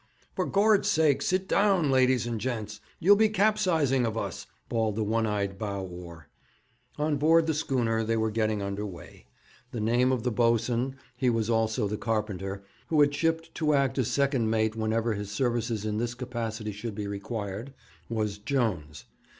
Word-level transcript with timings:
'For 0.35 0.47
Gord's 0.47 0.89
sake, 0.89 1.21
sit 1.21 1.47
down, 1.47 1.91
ladies 1.91 2.25
and 2.25 2.41
gents! 2.41 2.79
You'll 2.99 3.15
be 3.15 3.29
capsizing 3.29 4.03
of 4.03 4.17
us!' 4.17 4.47
bawled 4.67 4.95
the 4.95 5.03
one 5.03 5.27
eyed 5.27 5.59
bow 5.59 5.83
oar. 5.83 6.27
On 6.97 7.17
board 7.17 7.45
the 7.45 7.53
schooner 7.53 8.03
they 8.03 8.17
were 8.17 8.31
getting 8.31 8.63
under 8.63 8.83
weigh. 8.83 9.27
The 9.69 9.79
name 9.79 10.11
of 10.11 10.23
the 10.23 10.31
boatswain 10.31 10.95
he 11.15 11.29
was 11.29 11.51
also 11.51 11.87
the 11.87 11.97
carpenter 11.97 12.63
who 12.87 12.99
had 13.01 13.13
shipped 13.13 13.53
to 13.53 13.75
act 13.75 13.99
as 13.99 14.07
second 14.07 14.49
mate 14.49 14.75
whenever 14.75 15.13
his 15.13 15.29
services 15.29 15.85
in 15.85 15.99
this 15.99 16.15
capacity 16.15 16.71
should 16.71 16.95
be 16.95 17.05
required, 17.05 17.71
was 18.09 18.39
Jones. 18.39 19.05